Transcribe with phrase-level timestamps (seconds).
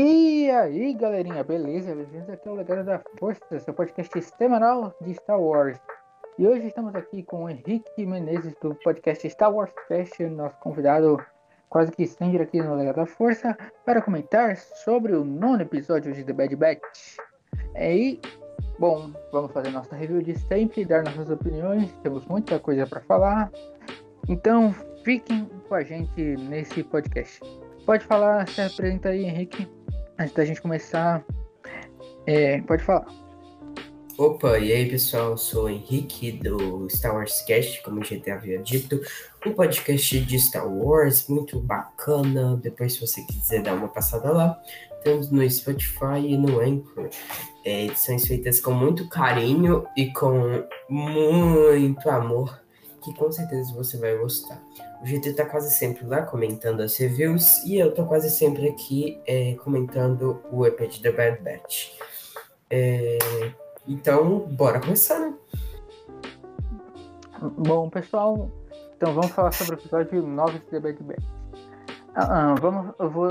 [0.00, 1.92] E aí, galerinha, beleza?
[1.92, 5.76] Bem-vindos aqui ao Legado da Força, seu podcast semanal de Star Wars.
[6.38, 11.18] E hoje estamos aqui com o Henrique Menezes do podcast Star Wars Fashion, nosso convidado
[11.68, 16.22] quase que sempre aqui no Legado da Força, para comentar sobre o nono episódio de
[16.22, 17.16] The Bad Batch.
[17.74, 18.20] E,
[18.78, 23.50] bom, vamos fazer nossa review de sempre, dar nossas opiniões, temos muita coisa para falar.
[24.28, 24.72] Então,
[25.02, 27.40] fiquem com a gente nesse podcast.
[27.84, 29.66] Pode falar, se apresenta aí, Henrique,
[30.18, 31.24] antes da gente começar.
[32.26, 33.06] É, pode falar.
[34.18, 38.58] Opa, e aí pessoal, eu sou o Henrique do Star Wars Cast, como já havia
[38.58, 39.00] dito,
[39.46, 42.56] um podcast de Star Wars muito bacana.
[42.60, 44.60] Depois, se você quiser dar uma passada lá,
[45.04, 47.08] temos no Spotify e no Anchor.
[47.64, 52.60] É, edições feitas com muito carinho e com muito amor,
[53.00, 54.62] que com certeza você vai gostar.
[55.02, 59.20] O GT tá quase sempre lá comentando as reviews e eu tô quase sempre aqui
[59.26, 61.92] é, comentando o EP de The Bad Batch.
[62.70, 63.18] É,
[63.86, 65.34] então, bora começar, né?
[67.56, 68.50] Bom, pessoal,
[68.96, 71.38] então vamos falar sobre o episódio 9 de The Bad Batch.
[72.20, 73.28] Ah, ah, vamos, eu vou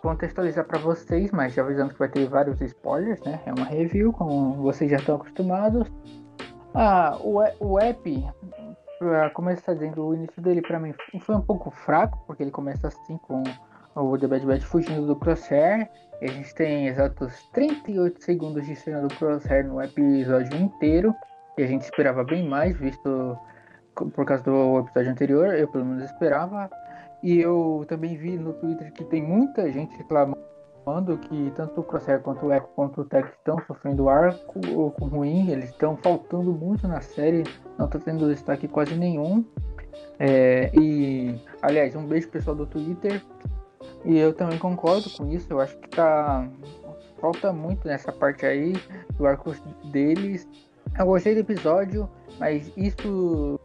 [0.00, 3.40] contextualizar para vocês, mas já avisando que vai ter vários spoilers, né?
[3.44, 5.90] É uma review, como vocês já estão acostumados.
[6.72, 8.30] Ah, o, o app,
[9.02, 12.88] pra começar dizendo, o início dele para mim foi um pouco fraco, porque ele começa
[12.88, 13.42] assim com
[13.94, 15.90] o The Bad Batch fugindo do Crosshair.
[16.20, 21.14] E a gente tem exatos 38 segundos de cena do Crosshair no episódio inteiro.
[21.58, 23.36] E a gente esperava bem mais, visto
[23.94, 25.54] por causa do episódio anterior.
[25.54, 26.70] Eu pelo menos esperava.
[27.22, 30.51] E eu também vi no Twitter que tem muita gente reclamando
[31.18, 34.60] que tanto o Crosshair quanto o Echo quanto o Tech estão sofrendo arco
[35.00, 35.50] ruim.
[35.50, 37.44] Eles estão faltando muito na série.
[37.78, 39.44] Não está tendo destaque quase nenhum.
[40.18, 43.22] É, e, aliás, um beijo pessoal do Twitter.
[44.04, 45.52] E eu também concordo com isso.
[45.52, 46.48] Eu acho que tá.
[47.20, 48.72] Falta muito nessa parte aí
[49.16, 49.54] do arco
[49.92, 50.48] deles.
[50.98, 52.08] Eu gostei do episódio,
[52.38, 53.60] mas isso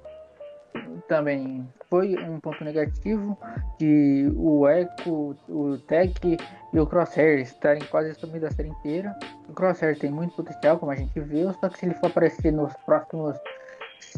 [1.07, 3.38] também foi um ponto negativo
[3.79, 6.13] de o Echo, o Tech
[6.73, 9.18] e o Crosshair estarem quase sumindo a série inteira.
[9.50, 12.51] O Crosshair tem muito potencial, como a gente viu, só que se ele for aparecer
[12.51, 13.38] nos próximos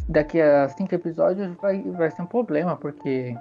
[0.07, 3.35] daqui a cinco episódios vai, vai ser um problema, porque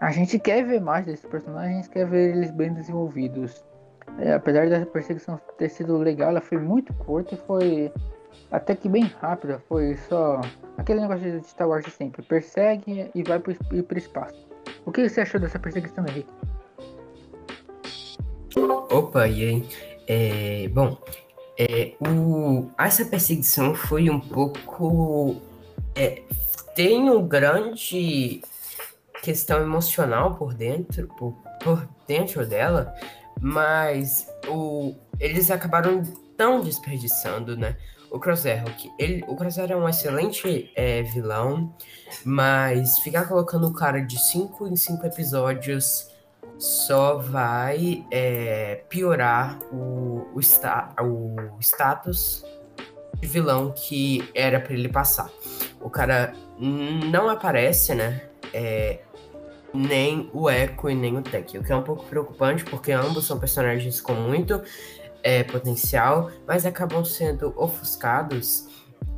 [0.00, 3.64] a gente quer ver mais desses personagens, quer ver eles bem desenvolvidos.
[4.18, 7.92] É, apesar da perseguição ter sido legal, ela foi muito curta e foi
[8.50, 9.62] até que bem rápida.
[9.68, 10.40] Foi só
[10.76, 14.46] aquele negócio de Star Wars sempre: persegue e vai para o espaço.
[14.84, 16.32] O que você achou dessa perseguição, Henrique?
[18.90, 19.68] Opa, e aí?
[20.06, 20.98] É, bom,
[21.58, 25.36] é, o, essa perseguição foi um pouco.
[25.94, 26.22] É,
[26.74, 28.42] tem um grande
[29.22, 31.32] questão emocional por dentro, por,
[31.62, 32.92] por dentro dela,
[33.40, 36.02] mas o, eles acabaram
[36.36, 37.76] tão desperdiçando, né?
[38.12, 41.74] O Crosshair, que ele, o Crosshair é um excelente é, vilão,
[42.24, 46.10] mas ficar colocando o cara de 5 em 5 episódios
[46.58, 52.44] só vai é, piorar o, o, sta, o status
[53.18, 55.30] de vilão que era para ele passar.
[55.80, 58.28] O cara não aparece, né?
[58.52, 59.00] É,
[59.72, 63.26] nem o Echo e nem o Tech, o que é um pouco preocupante porque ambos
[63.26, 64.62] são personagens com muito
[65.22, 68.68] é, potencial, mas acabam sendo ofuscados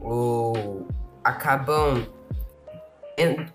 [0.01, 0.87] ou
[1.23, 2.07] acabam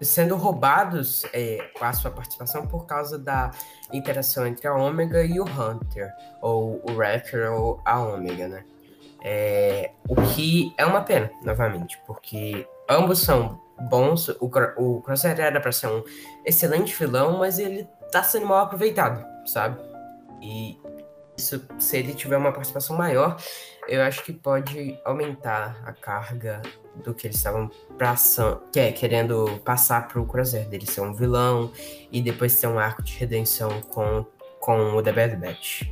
[0.02, 3.52] sendo roubados é, a sua participação por causa da
[3.92, 6.12] interação entre a Ômega e o Hunter,
[6.42, 8.64] ou o Raptor ou a Ômega, né?
[9.22, 13.59] É, o que é uma pena, novamente, porque ambos são
[13.90, 14.30] bons.
[14.40, 16.04] O, o Crosshair era para ser um
[16.46, 19.78] excelente vilão, mas ele tá sendo mal aproveitado, sabe?
[20.42, 20.80] E
[21.40, 23.38] isso, se ele tiver uma participação maior,
[23.88, 26.62] eu acho que pode aumentar a carga
[27.04, 27.70] do que eles estavam
[28.72, 31.72] que é, querendo passar pro Crosshair, dele ser um vilão
[32.12, 34.26] e depois ter um arco de redenção com,
[34.59, 35.84] com o The Bad Batch.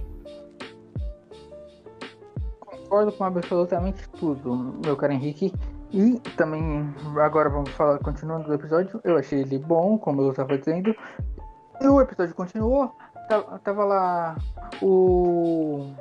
[2.60, 5.54] Concordo com absolutamente tudo, meu caro Henrique.
[5.92, 10.58] E também, agora vamos falar, continuando do episódio, eu achei ele bom, como eu estava
[10.58, 10.94] dizendo.
[11.82, 12.94] E o episódio continuou,
[13.64, 14.38] tava lá
[14.82, 15.92] o,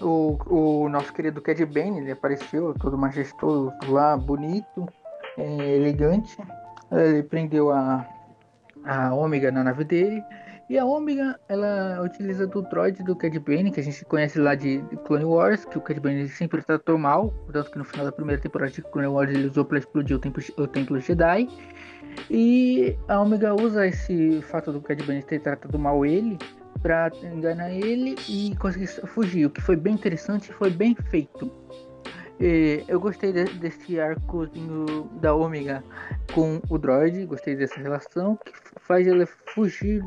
[0.00, 4.86] o, o nosso querido Cad Bane, ele apareceu todo majestoso lá, bonito,
[5.36, 6.36] é, elegante.
[6.90, 8.06] Ele prendeu a,
[8.84, 10.22] a Ômega na nave dele.
[10.70, 14.54] E a Omega, ela utiliza do droid do Cad Bane, que a gente conhece lá
[14.54, 18.12] de Clone Wars, que o Cad Bane sempre tratou mal, tanto que no final da
[18.12, 21.48] primeira temporada de Clone Wars ele usou para explodir o templo, o templo Jedi.
[22.30, 26.38] E a Omega usa esse fato do Cad Bane ter tratado mal ele
[26.80, 31.50] para enganar ele e conseguir fugir, o que foi bem interessante e foi bem feito.
[32.40, 35.84] E eu gostei de, desse arcozinho da Ômega
[36.34, 40.02] com o droid, gostei dessa relação que faz ele fugir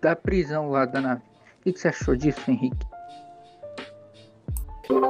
[0.00, 1.22] da prisão lá da nave.
[1.60, 2.86] O que você achou disso, Henrique?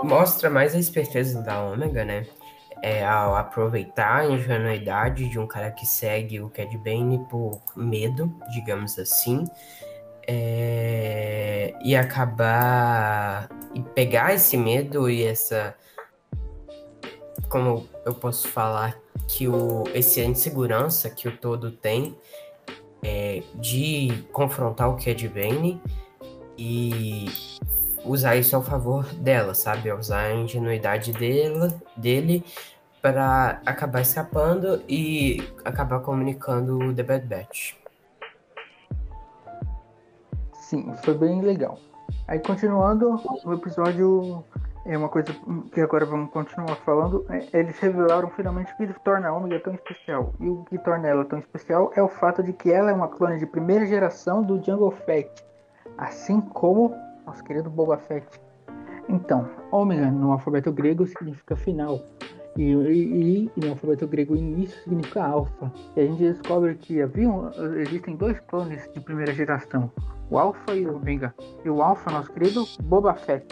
[0.03, 2.27] Mostra mais a esperteza da Ômega, né?
[2.83, 8.33] É, ao aproveitar a ingenuidade de um cara que segue o Cad Bane por medo,
[8.53, 9.45] digamos assim,
[10.27, 15.75] é, e acabar e pegar esse medo e essa
[17.49, 18.99] como eu posso falar
[19.29, 22.17] que o esse insegurança que o todo tem
[23.03, 25.81] é, de confrontar o Cad Bane
[26.57, 27.27] e
[28.05, 29.93] usar isso ao favor dela, sabe?
[29.93, 32.45] Usar a ingenuidade dela, dele
[33.01, 37.84] para acabar escapando e acabar comunicando o The Bad Batch.
[40.75, 41.79] Sim, foi bem legal.
[42.27, 44.45] Aí continuando, o episódio
[44.85, 45.33] é uma coisa
[45.73, 47.25] que agora vamos continuar falando.
[47.31, 50.35] É, eles revelaram finalmente o que torna a Omega tão especial.
[50.41, 53.07] E o que torna ela tão especial é o fato de que ela é uma
[53.07, 55.31] clone de primeira geração do Jungle Fett,
[55.97, 56.93] assim como
[57.25, 58.27] nosso querido Boba Fett.
[59.09, 62.01] Então, Omega no alfabeto grego significa final.
[62.57, 65.73] E, e, e no alfabeto grego início significa alfa.
[65.97, 67.29] E a gente descobre que havia,
[67.81, 69.91] existem dois clones de primeira geração
[70.31, 71.35] o Alpha e o Omega.
[71.65, 73.47] E o Alpha, nosso querido Boba Fett.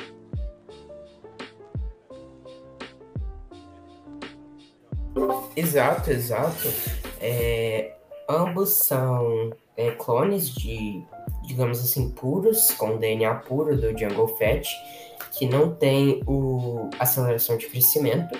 [5.54, 6.68] Exato, exato.
[7.20, 7.94] É,
[8.28, 11.04] ambos são é, clones de,
[11.44, 14.68] digamos assim, puros, com DNA puro do Jungle Fett,
[15.30, 18.36] que não tem o aceleração de crescimento.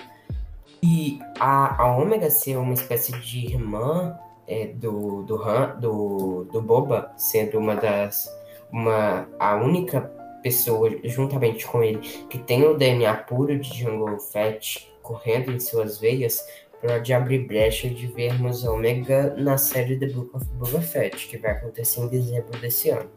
[0.85, 6.61] E a, a Ômega ser uma espécie de irmã é, do, do, Han, do, do
[6.61, 8.29] Boba sendo uma das
[8.69, 10.01] uma a única
[10.41, 11.99] pessoa juntamente com ele
[12.29, 16.45] que tem o DNA puro de Jungle Fett correndo em suas veias
[16.81, 21.51] pode abrir brecha de vermos Omega na série The Book of Boba Fett que vai
[21.51, 23.09] acontecer em dezembro desse ano.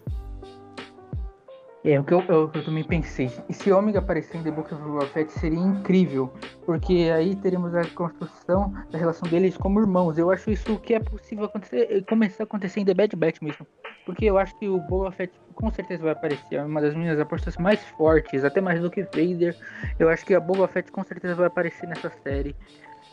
[1.87, 3.31] É, o que eu, eu, eu, também pensei.
[3.49, 6.33] E se Ômega aparecer em The Book of Boba Fett seria incrível,
[6.65, 10.19] porque aí teremos a construção da relação deles como irmãos.
[10.19, 13.65] Eu acho isso que é possível acontecer, começar a acontecer em The Bad Batch mesmo.
[14.05, 16.57] Porque eu acho que o Boba Fett com certeza vai aparecer.
[16.57, 19.57] É uma das minhas apostas mais fortes, até mais do que Vader.
[19.97, 22.57] Eu acho que a Boba Fett com certeza vai aparecer nessa série.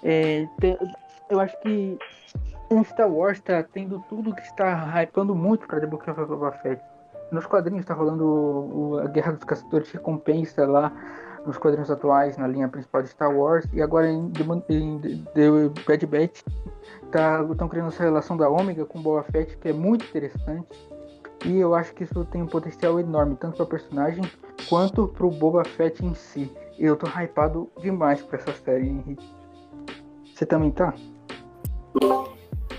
[0.01, 0.47] É,
[1.29, 1.95] eu acho que
[2.71, 6.51] o Star Wars está tendo tudo que está hypando muito para The Book of Boba
[6.53, 6.81] Fett
[7.33, 10.91] nos quadrinhos está rolando o, a Guerra dos Caçadores de Recompensa lá
[11.45, 14.44] nos quadrinhos atuais, na linha principal de Star Wars, e agora em The,
[14.74, 15.00] em
[15.33, 16.41] The Bad Batch
[17.03, 20.68] estão tá, criando essa relação da Ômega com Boba Fett, que é muito interessante.
[21.45, 24.24] E eu acho que isso tem um potencial enorme, tanto para o personagem
[24.69, 26.50] quanto para o Boba Fett em si.
[26.80, 29.30] Eu tô hypado demais para essa série, Henrique.
[30.33, 30.94] Você também tá?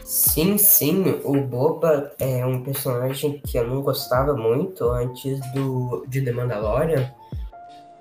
[0.05, 6.23] Sim, sim, o Boba é um personagem que eu não gostava muito antes do de
[6.23, 7.11] The Mandalorian.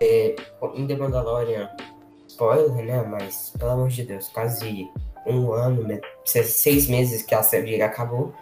[0.01, 0.35] É,
[0.75, 1.69] em The Mandalorian,
[2.27, 3.03] spoiler, né?
[3.03, 4.91] Mas, pelo amor de Deus, quase
[5.25, 5.87] um ano,
[6.25, 8.33] seis meses que a série acabou.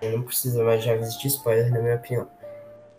[0.00, 2.28] É, não precisa mais de aviso de spoiler, na minha opinião.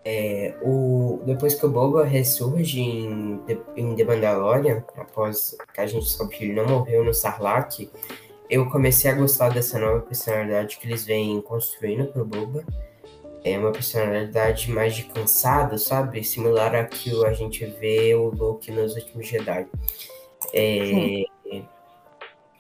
[0.03, 3.39] É, o, depois que o Boba ressurge em
[3.77, 7.89] em The Mandalorian, após que a gente descobre que ele não morreu no Sarlacc,
[8.49, 12.63] eu comecei a gostar dessa nova personalidade que eles vêm construindo pro Boba.
[13.43, 16.23] É uma personalidade mais de cansado, sabe?
[16.23, 19.67] Similar a que a gente vê o Luke nos últimos Jedi.
[20.53, 21.25] É,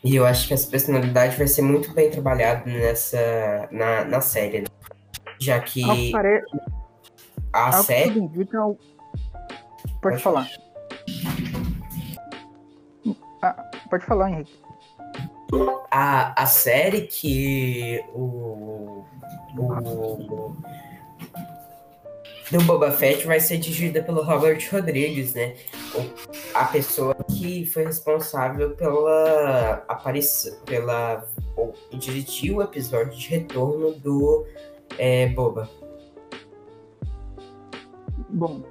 [0.03, 4.61] e eu acho que essa personalidade vai ser muito bem trabalhada nessa na, na série,
[4.61, 4.67] né?
[5.39, 6.43] já que pare...
[7.51, 8.19] a série.
[8.19, 8.59] Indica...
[8.59, 8.79] Pode,
[10.01, 10.47] pode falar.
[13.41, 14.64] Ah, pode falar, Henrique
[15.91, 19.05] a, a série que o,
[19.57, 20.55] o
[22.51, 25.55] do Boba Fett vai ser dirigida pelo Robert Rodrigues, né?
[26.53, 34.45] A pessoa que foi responsável pela aparição, pela ou dirigiu o episódio de retorno do
[34.97, 35.69] é, Boba.
[38.29, 38.63] Bom,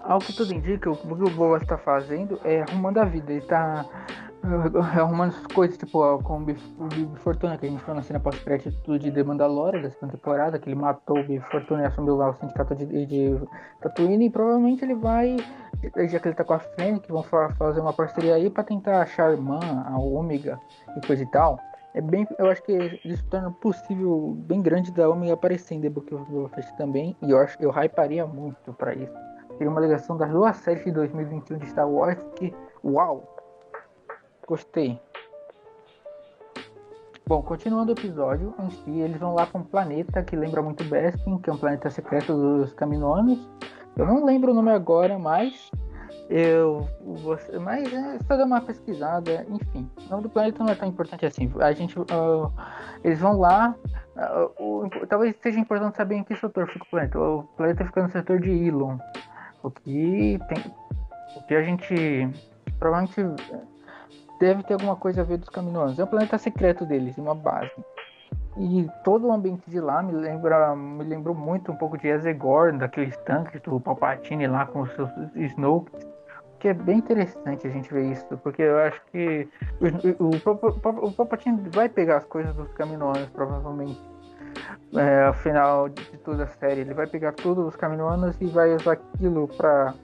[0.00, 3.32] ao que tudo indica, o que o Boba está fazendo é arrumando a vida.
[3.32, 3.86] Ele está
[4.96, 6.62] arrumando coisas, tipo, com o Biff,
[7.16, 10.68] Fortuna, que a gente viu na cena pós-crédito de The Mandalorian, da segunda temporada, que
[10.68, 13.40] ele matou o Biff Fortuna e assumiu lá o sindicato de, de
[13.80, 15.36] Tatooine, e provavelmente ele vai,
[16.08, 19.28] já que ele tá com a Fennec, vão fazer uma parceria aí pra tentar achar
[19.28, 20.58] a irmã, a Ômega
[20.96, 21.58] e coisa e tal.
[21.94, 25.88] É bem, eu acho que isso torna possível bem grande da Ômega aparecer em The
[25.88, 29.14] Book of Boba Fett também, e eu acho eu hyparia muito pra isso.
[29.56, 33.36] Seria uma ligação das duas séries de 2021 de Star Wars que, uau,
[34.46, 35.00] Gostei.
[37.26, 40.84] Bom, continuando o episódio em si, eles vão lá para um planeta que lembra muito
[40.84, 43.48] Bespin, que é um planeta secreto dos Caminoanos.
[43.96, 45.68] Eu não lembro o nome agora, mas
[46.30, 49.90] eu você, mas é só dar uma pesquisada, enfim.
[50.06, 51.50] O nome do planeta não é tão importante assim.
[51.58, 52.52] A gente uh,
[53.02, 53.74] eles vão lá,
[54.16, 57.18] uh, o, talvez seja importante saber em que setor fica o planeta.
[57.18, 58.98] O planeta fica no setor de Ilon.
[59.64, 60.58] O que tem
[61.36, 62.30] o que a gente
[62.78, 63.20] provavelmente
[64.38, 65.98] deve ter alguma coisa a ver dos caminoanos.
[65.98, 67.72] É um planeta secreto deles, uma base.
[68.58, 72.76] E todo o ambiente de lá me lembra, me lembrou muito um pouco de Ezegor,
[72.76, 75.92] daqueles tanques do Palpatine lá com os seus Snoke.
[76.58, 79.46] Que é bem interessante a gente ver isso, porque eu acho que
[80.18, 84.15] o, o, o Palpatine vai pegar as coisas dos caminoanos, provavelmente.
[84.94, 88.74] É, ao final de toda a série, ele vai pegar todos os caminoanos e vai
[88.74, 89.94] usar aquilo para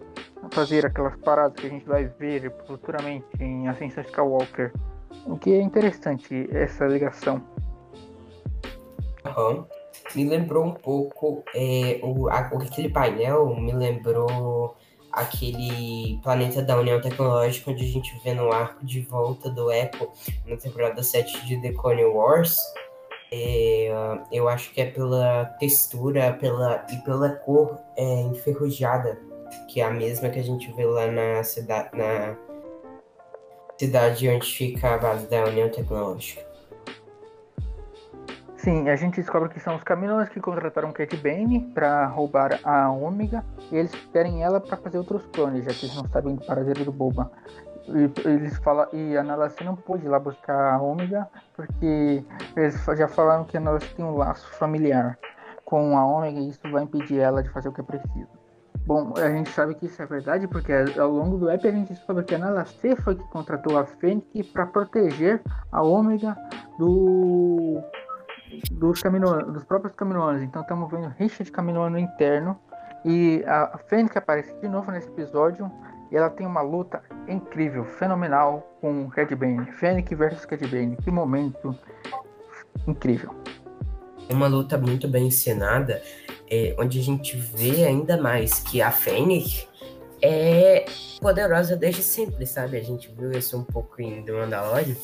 [0.50, 4.72] fazer aquelas paradas que a gente vai ver futuramente em Ascensão Skywalker.
[5.26, 7.42] O que é interessante essa ligação.
[9.24, 9.64] Uhum.
[10.14, 14.76] Me lembrou um pouco é, o, a, aquele painel me lembrou
[15.12, 20.10] aquele planeta da União Tecnológica onde a gente vê no arco de volta do Echo
[20.46, 22.56] na temporada 7 de The Clone Wars.
[23.34, 23.88] É,
[24.30, 29.18] eu acho que é pela textura pela, e pela cor é, enferrujada
[29.68, 32.36] que é a mesma que a gente vê lá na cidade, na
[33.78, 36.42] cidade onde fica a base da União Tecnológica.
[38.56, 42.90] Sim, a gente descobre que são os Caminoans que contrataram Cat Bane para roubar a
[42.92, 46.46] Ômega e eles querem ela para fazer outros clones, já que eles não sabem do
[46.46, 47.28] paradeiro do Boba.
[47.88, 52.24] E, eles falam, e a Nalace não pôde ir lá buscar a Ômega porque
[52.56, 55.18] eles já falaram que a Nalace tem um laço familiar
[55.64, 58.28] com a Ômega e isso vai impedir ela de fazer o que é preciso.
[58.84, 61.92] Bom, a gente sabe que isso é verdade porque ao longo do app a gente
[61.92, 66.36] descobre que a Nalacê foi que contratou a Fênix para proteger a Ômega
[66.78, 67.80] do,
[68.72, 69.00] dos,
[69.52, 70.42] dos próprios caminoanos.
[70.42, 72.58] Então estamos vendo rixa de caminoano interno.
[73.04, 75.70] E a Fênix aparece de novo nesse episódio
[76.12, 79.64] e ela tem uma luta incrível, fenomenal com Cad Bane.
[79.72, 80.94] Fênix versus Cad Bane.
[80.96, 81.74] Que momento
[82.86, 83.34] incrível.
[84.28, 86.02] Uma luta muito bem encenada
[86.50, 89.66] é, onde a gente vê ainda mais que a Fênix
[90.20, 90.84] é
[91.18, 92.76] poderosa desde sempre, sabe?
[92.76, 94.94] A gente viu isso um pouco em The Mandalorian.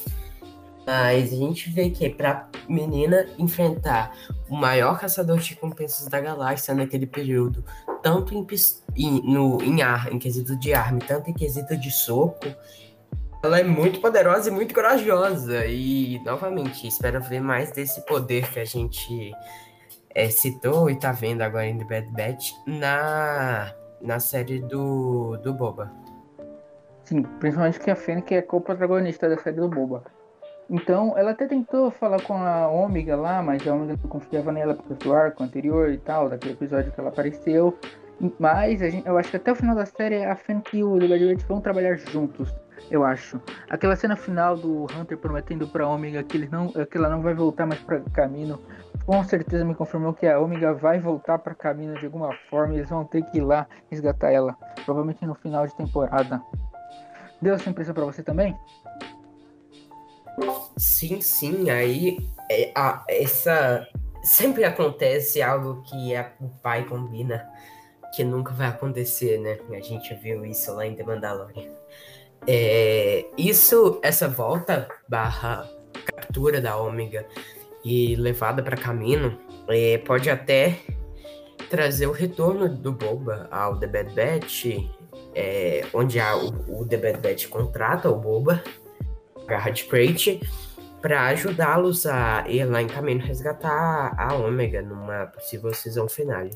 [0.86, 4.14] Mas a gente vê que pra menina enfrentar
[4.48, 7.64] o maior caçador de recompensas da galáxia naquele período,
[8.02, 8.46] tanto em,
[8.96, 12.46] em, no, em ar, em quesito de arma, tanto em quesito de soco,
[13.42, 15.64] ela é muito poderosa e muito corajosa.
[15.66, 19.32] E, novamente, espero ver mais desse poder que a gente
[20.14, 25.54] é, citou e tá vendo agora em The Bad Batch na, na série do, do
[25.54, 25.92] Boba.
[27.04, 30.04] Sim, principalmente que a Fennec é co-protagonista da série do Boba.
[30.70, 34.74] Então, ela até tentou falar com a Ômega lá, mas a Ômega não confiava nela
[34.74, 37.78] por causa do arco anterior e tal, daquele episódio que ela apareceu.
[38.38, 41.46] Mas gente, eu acho que até o final da série a Fennec e o Batch
[41.46, 42.52] vão trabalhar juntos,
[42.90, 43.40] eu acho.
[43.70, 47.32] Aquela cena final do Hunter prometendo pra Ômega que, ele não, que ela não vai
[47.32, 48.58] voltar mais pra caminho
[49.08, 52.76] com certeza me confirmou que a Omega vai voltar para Camino de alguma forma e
[52.76, 56.42] eles vão ter que ir lá resgatar ela, provavelmente no final de temporada.
[57.40, 58.54] Deu essa impressão para você também?
[60.78, 61.68] Sim, sim.
[61.70, 62.18] Aí
[62.50, 63.86] é, a, essa
[64.22, 67.46] sempre acontece algo que a, o pai combina
[68.14, 69.58] que nunca vai acontecer, né?
[69.70, 71.70] A gente viu isso lá em The Mandalorian.
[72.46, 75.68] É, isso, essa volta barra
[76.06, 77.26] captura da Ômega
[77.84, 80.78] e levada para caminho, é, pode até
[81.70, 84.66] trazer o retorno do Boba ao The Bad Batch,
[85.34, 88.62] é, onde há o, o, The Bad Batch contrata o Boba,
[89.46, 90.40] garra de Crate,
[91.00, 96.48] para ajudá-los a ir lá em caminho resgatar a Ômega numa possível season final.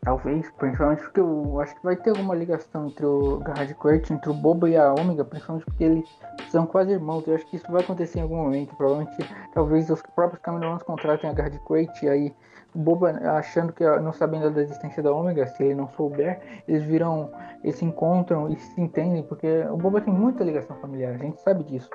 [0.00, 4.30] Talvez, principalmente porque eu acho que vai ter alguma ligação entre o Garrad Quert, entre
[4.30, 6.08] o Boba e a Ômega, principalmente porque eles
[6.50, 7.26] são quase irmãos.
[7.26, 8.74] Eu acho que isso vai acontecer em algum momento.
[8.76, 9.16] Provavelmente,
[9.52, 12.34] talvez os próprios Caminoanos contratem a Garrad Quert e aí
[12.74, 16.84] o Boba achando que não sabendo da existência da Ômega, se ele não souber, eles
[16.84, 17.30] viram,
[17.64, 21.40] eles se encontram e se entendem, porque o Boba tem muita ligação familiar, a gente
[21.40, 21.90] sabe disso.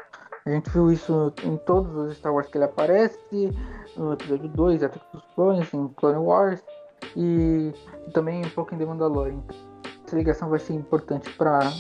[0.46, 3.18] A gente viu isso em todos os Star Wars que ele aparece,
[3.96, 6.62] no episódio 2, Ataque dos Clones, em Clone Wars,
[7.16, 7.72] e
[8.14, 9.42] também um pouco em The Mandalorian.
[10.06, 11.72] Essa ligação vai ser importante para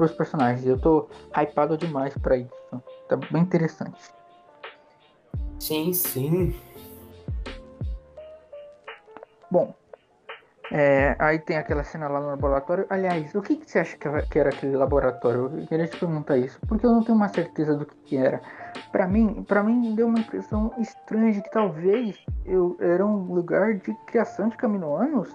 [0.00, 0.66] os personagens.
[0.66, 2.50] Eu tô hypado demais para isso.
[3.08, 4.00] Tá bem interessante.
[5.58, 6.58] Sim, sim.
[9.50, 9.74] Bom,
[10.70, 12.86] é, aí tem aquela cena lá no laboratório.
[12.90, 15.50] Aliás, o que, que você acha que era aquele laboratório?
[15.58, 18.40] Eu queria te perguntar isso, porque eu não tenho uma certeza do que, que era.
[18.90, 23.74] Para mim, para mim deu uma impressão estranha de que talvez eu era um lugar
[23.74, 25.28] de criação de caminoanos.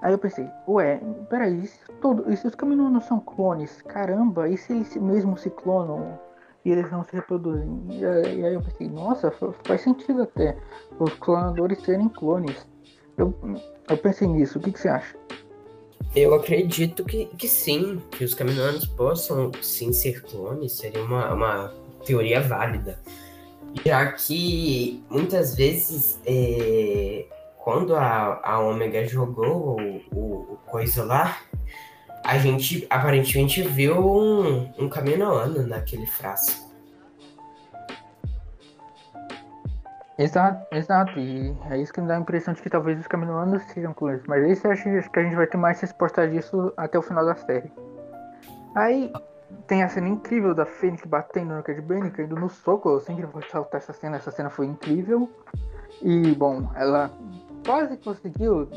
[0.00, 1.00] Aí eu pensei, ué,
[1.30, 3.82] peraí, se, todo, e se os caminoanos são clones?
[3.82, 6.18] Caramba, e se eles mesmo se clonam
[6.64, 7.84] e eles não se reproduzem?
[7.88, 9.32] E, e aí eu pensei, nossa,
[9.64, 10.56] faz sentido até
[10.98, 12.71] os clonadores serem clones.
[13.16, 13.34] Eu,
[13.88, 15.16] eu pensei nisso, o que, que você acha?
[16.14, 21.74] Eu acredito que, que sim, que os caminhones possam sim ser clones, seria uma, uma
[22.04, 22.98] teoria válida.
[23.84, 27.24] Já que muitas vezes, é,
[27.58, 31.38] quando a, a Omega jogou o, o, o, coisa lá,
[32.24, 36.71] a gente aparentemente viu um, um caminoano naquele frasco.
[40.18, 41.18] Exato, exato.
[41.18, 44.22] E é isso que me dá a impressão de que talvez os caminoanos sejam clones.
[44.26, 47.34] Mas isso acho que a gente vai ter mais resposta disso até o final da
[47.34, 47.72] série.
[48.74, 49.12] Aí
[49.66, 52.90] tem a cena incrível da Fênix batendo no Cad Bane, caindo no soco.
[52.90, 55.30] Eu sempre vou saltar essa cena, essa cena foi incrível.
[56.00, 57.10] E bom, ela
[57.64, 58.68] quase conseguiu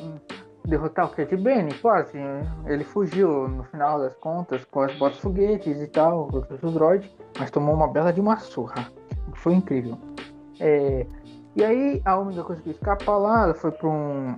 [0.65, 2.17] derrotar o Cad Bane, quase.
[2.65, 7.51] Ele fugiu no final das contas com as botas foguetes e tal, o droid, mas
[7.51, 8.87] tomou uma bela de uma surra.
[9.33, 9.97] Foi incrível.
[10.59, 11.05] É,
[11.55, 14.35] e aí a Omega conseguiu escapar lá, ela foi para um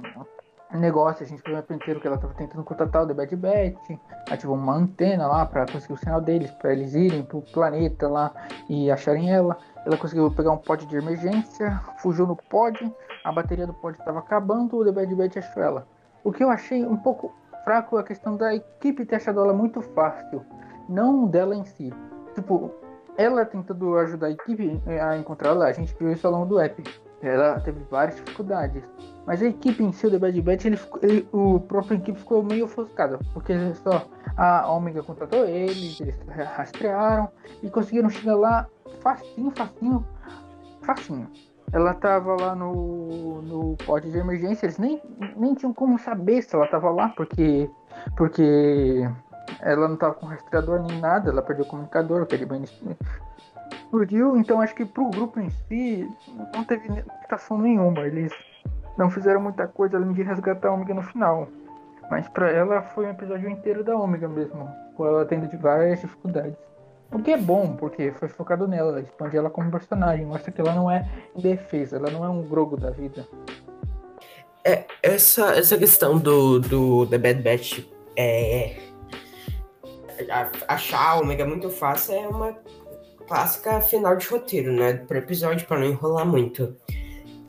[0.72, 4.56] negócio, a gente viu inteiro que ela estava tentando contatar o The Bad Batch, ativou
[4.56, 8.32] uma antena lá para conseguir o sinal deles, para eles irem pro planeta lá
[8.70, 9.58] e acharem ela.
[9.84, 12.94] Ela conseguiu pegar um pod de emergência, fugiu no pod,
[13.24, 15.88] a bateria do pod estava acabando, o The Bad Batch achou ela.
[16.24, 17.34] O que eu achei um pouco
[17.64, 20.46] fraco é a questão da equipe ter achado ela muito fácil,
[20.88, 21.92] não dela em si.
[22.36, 22.70] Tipo,
[23.18, 26.60] ela tentando ajudar a equipe a encontrar ela, a gente viu isso ao longo do
[26.60, 28.84] app ela teve várias dificuldades.
[29.26, 32.44] Mas a equipe em si, o The Bad Batch, ele, ele, o próprio equipe ficou
[32.44, 33.20] meio ofuscado.
[33.34, 36.18] Porque só a Omega contratou eles, eles
[36.56, 37.30] rastrearam
[37.62, 38.68] e conseguiram chegar lá
[39.02, 40.08] facinho, facinho,
[40.82, 41.30] facinho.
[41.74, 45.02] Ela tava lá no, no pote de emergência, eles nem,
[45.36, 47.70] nem tinham como saber se ela tava lá, porque,
[48.16, 49.06] porque
[49.60, 52.46] ela não tava com rastreador nem nada, ela perdeu o comunicador, que ele
[53.88, 56.08] explodiu, então acho que pro grupo em si
[56.54, 58.02] não teve limitação nenhuma.
[58.02, 58.32] Eles
[58.98, 61.48] não fizeram muita coisa além de resgatar a Ômega no final.
[62.12, 66.56] Mas para ela foi um episódio inteiro da Ômega mesmo, com ela tendo várias dificuldades.
[67.12, 70.74] O que é bom, porque foi focado nela, expande ela como personagem, mostra que ela
[70.74, 73.26] não é indefesa, ela não é um grogo da vida.
[74.66, 77.86] É, essa, essa questão do, do The Bad Batch
[78.18, 78.76] é,
[80.68, 82.58] achar a Ômega muito fácil é uma
[83.28, 84.94] clássica final de roteiro, né?
[84.94, 86.76] Pro episódio, para não enrolar muito.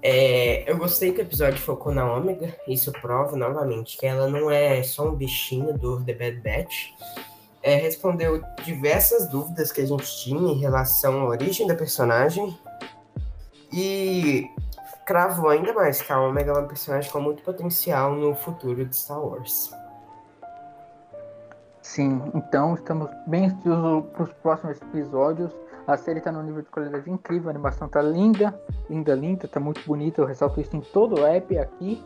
[0.02, 4.50] É, eu gostei que o episódio focou na Ômega, isso prova novamente que ela não
[4.50, 6.90] é só um bichinho do The Bad Batch.
[7.62, 12.56] É, respondeu diversas dúvidas que a gente tinha em relação à origem da personagem
[13.72, 14.48] e
[15.04, 18.96] cravou ainda mais que a Omega é uma personagem com muito potencial no futuro de
[18.96, 19.72] Star Wars.
[21.82, 25.50] Sim, então estamos bem ansiosos para os próximos episódios.
[25.88, 28.54] A série tá num nível de qualidade incrível, a animação tá linda,
[28.90, 30.20] linda, linda, tá muito bonita.
[30.20, 32.04] Eu ressalto isso em todo o app aqui.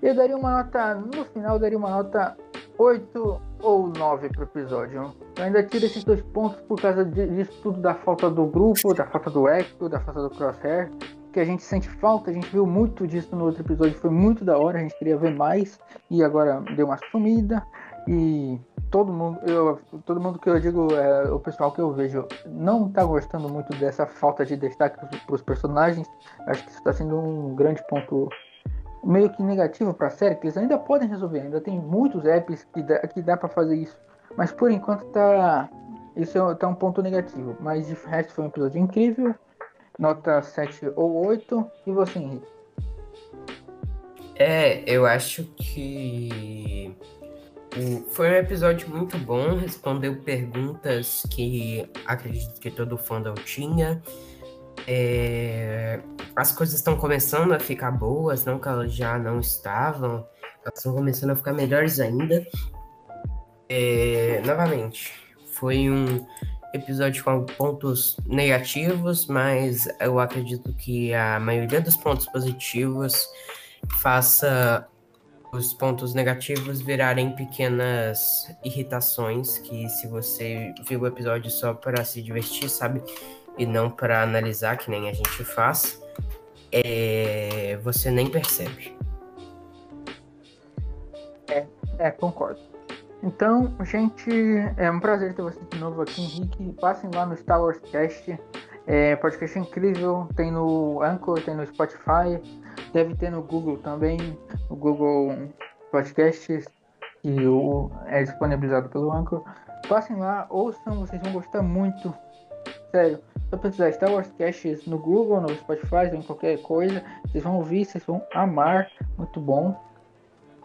[0.00, 2.36] Eu daria uma nota, no final, eu daria uma nota
[2.78, 5.12] 8 ou 9 pro episódio.
[5.36, 9.04] Eu ainda tiro esses dois pontos por causa disso tudo, da falta do grupo, da
[9.04, 10.88] falta do Echo, da falta do Crosshair.
[11.32, 14.44] Que a gente sente falta, a gente viu muito disso no outro episódio, foi muito
[14.44, 17.66] da hora, a gente queria ver mais e agora deu uma sumida.
[18.06, 18.60] E
[18.90, 22.88] todo mundo, eu, todo mundo que eu digo, é, o pessoal que eu vejo, não
[22.90, 26.08] tá gostando muito dessa falta de destaque para os personagens.
[26.46, 28.28] Acho que isso está sendo um grande ponto
[29.04, 32.64] meio que negativo para a série, que eles ainda podem resolver, ainda tem muitos apps
[32.72, 33.98] que dá, que dá para fazer isso.
[34.36, 35.68] Mas por enquanto tá.
[36.14, 37.56] Isso é, tá um ponto negativo.
[37.60, 39.34] Mas de resto foi um episódio incrível.
[39.98, 41.66] Nota 7 ou 8.
[41.86, 42.46] E você, Henrique?
[44.36, 46.96] É, eu acho que
[48.10, 54.02] foi um episódio muito bom, respondeu perguntas que acredito que todo fandom tinha.
[54.86, 56.00] É,
[56.36, 60.26] as coisas estão começando a ficar boas, não que elas já não estavam,
[60.64, 62.46] elas estão começando a ficar melhores ainda.
[63.68, 65.12] É, novamente,
[65.52, 66.26] foi um
[66.74, 73.26] episódio com pontos negativos, mas eu acredito que a maioria dos pontos positivos
[73.98, 74.86] faça
[75.52, 82.22] os pontos negativos virarem pequenas irritações que se você viu o episódio só para se
[82.22, 83.02] divertir, sabe?
[83.58, 86.02] E não para analisar, que nem a gente faz,
[86.72, 87.78] é...
[87.82, 88.96] você nem percebe.
[91.48, 91.66] É,
[91.98, 92.58] é, concordo.
[93.22, 94.30] Então, gente,
[94.78, 96.72] é um prazer ter você de novo aqui, Henrique.
[96.80, 98.38] Passem lá no Star Wars Cast.
[98.86, 102.40] É, podcast incrível, tem no Anchor, tem no Spotify,
[102.92, 104.38] Deve ter no Google também,
[104.72, 105.48] o Google
[105.90, 106.64] Podcasts,
[107.22, 109.44] que o, é disponibilizado pelo Anchor.
[109.88, 112.12] Passem lá, ouçam, vocês vão gostar muito.
[112.90, 117.56] Sério, só precisar Star Wars Casts no Google, no Spotify, em qualquer coisa, vocês vão
[117.56, 119.78] ouvir, vocês vão amar, muito bom.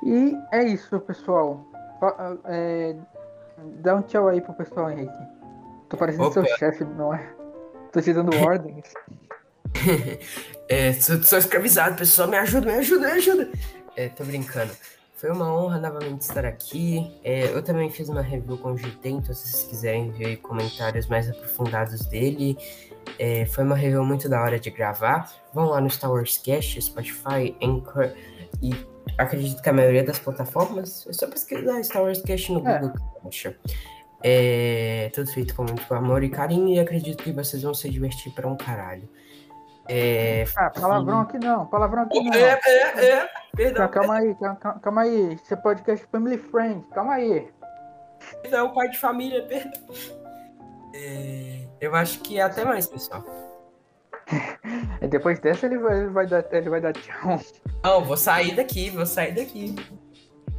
[0.03, 1.65] E é isso, pessoal.
[2.45, 2.95] É,
[3.81, 5.13] dá um tchau aí pro pessoal, Henrique.
[5.89, 6.33] Tô parecendo Opa.
[6.33, 7.27] seu chefe, não é?
[7.91, 8.93] Tô te dando ordens.
[10.69, 12.27] é, sou, sou, escravizado, pessoal.
[12.27, 13.49] Me ajuda, me ajuda, me ajuda.
[13.97, 14.71] É, tô brincando.
[15.15, 17.11] Foi uma honra novamente estar aqui.
[17.23, 21.07] É, eu também fiz uma review com o GT, então se vocês quiserem ver comentários
[21.07, 22.55] mais aprofundados dele.
[23.17, 25.33] É, foi uma review muito da hora de gravar.
[25.51, 28.13] Vão lá no Star Wars Cast, Spotify, Anchor
[28.61, 28.71] e
[29.17, 31.07] acredito que a maioria das plataformas.
[31.09, 32.79] É só pesquisar Star Wars Cast no é.
[32.79, 33.01] Google.
[34.23, 38.31] É, tudo feito com muito amor e carinho e acredito que vocês vão se divertir
[38.33, 39.09] para um caralho.
[39.89, 40.45] É...
[40.55, 42.33] Ah, palavrão aqui não, palavrão aqui não.
[42.33, 43.29] É, é, é.
[43.55, 43.87] Perdão.
[43.87, 45.33] Calma aí, calma, calma aí.
[45.35, 47.49] Isso é podcast Family Friend, calma aí.
[48.49, 49.81] Não, pai de família, perdão.
[50.93, 51.67] É...
[51.79, 53.23] Eu acho que é até mais, pessoal.
[55.09, 57.39] Depois dessa ele vai, ele vai, dar, ele vai dar tchau.
[57.83, 59.75] Não, vou sair daqui, vou sair daqui.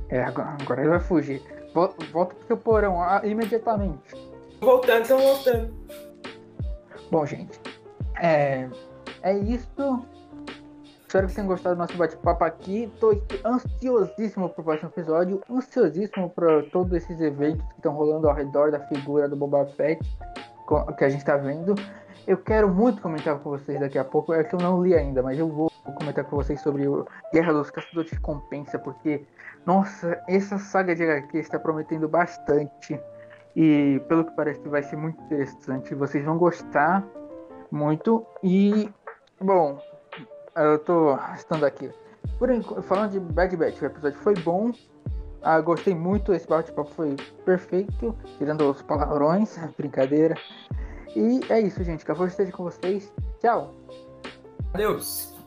[0.08, 1.42] É, agora, agora ele vai fugir.
[1.74, 4.14] Volta, volta pro seu porão ah, imediatamente.
[4.60, 5.74] Voltando, tô voltando.
[7.10, 7.60] Bom, gente.
[8.20, 8.68] É,
[9.22, 10.04] é isso.
[11.07, 12.85] Espero que tenham gostado do nosso bate-papo aqui.
[12.85, 18.35] Estou ansiosíssimo para o próximo episódio, ansiosíssimo para todos esses eventos que estão rolando ao
[18.35, 20.00] redor da figura do Boba Fett
[20.96, 21.74] que a gente está vendo.
[22.26, 24.35] Eu quero muito comentar com vocês daqui a pouco.
[24.35, 26.85] É que eu não li ainda, mas eu vou comentar com vocês sobre
[27.33, 29.24] Guerra dos Caçadores de Recompensa, porque,
[29.64, 33.00] nossa, essa saga de HQ está prometendo bastante.
[33.57, 35.94] E pelo que parece vai ser muito interessante.
[35.94, 37.02] Vocês vão gostar
[37.70, 38.26] muito.
[38.42, 38.90] E
[39.40, 39.81] Bom,
[40.57, 41.90] eu tô estando aqui.
[42.38, 42.51] Por
[42.83, 44.72] falando de Bad Batch, o episódio foi bom.
[45.42, 50.35] Ah, gostei muito, esse bate-papo foi perfeito, tirando os palavrões, brincadeira.
[51.14, 52.05] E é isso, gente.
[52.05, 53.12] Que a esteja com vocês.
[53.40, 53.74] Tchau.
[54.74, 55.38] Adeus.